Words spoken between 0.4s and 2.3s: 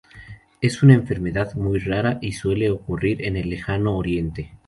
Es una enfermedad muy rara